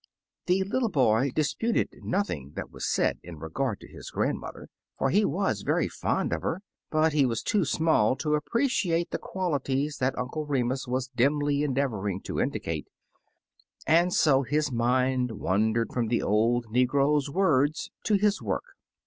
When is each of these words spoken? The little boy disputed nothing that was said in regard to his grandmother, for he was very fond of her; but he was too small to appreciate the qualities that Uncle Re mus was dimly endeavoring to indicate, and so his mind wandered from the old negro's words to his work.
The 0.47 0.63
little 0.63 0.89
boy 0.89 1.29
disputed 1.29 1.89
nothing 2.01 2.53
that 2.55 2.71
was 2.71 2.87
said 2.91 3.19
in 3.21 3.37
regard 3.37 3.79
to 3.81 3.87
his 3.87 4.09
grandmother, 4.09 4.67
for 4.97 5.11
he 5.11 5.23
was 5.23 5.61
very 5.61 5.87
fond 5.87 6.33
of 6.33 6.41
her; 6.41 6.61
but 6.89 7.13
he 7.13 7.23
was 7.23 7.43
too 7.43 7.63
small 7.65 8.15
to 8.15 8.33
appreciate 8.33 9.11
the 9.11 9.19
qualities 9.19 9.97
that 9.97 10.17
Uncle 10.17 10.47
Re 10.47 10.63
mus 10.63 10.87
was 10.87 11.11
dimly 11.15 11.61
endeavoring 11.61 12.19
to 12.21 12.39
indicate, 12.39 12.87
and 13.85 14.11
so 14.11 14.41
his 14.41 14.71
mind 14.71 15.33
wandered 15.33 15.93
from 15.93 16.07
the 16.07 16.23
old 16.23 16.65
negro's 16.73 17.29
words 17.29 17.91
to 18.05 18.15
his 18.15 18.41
work. 18.41 18.73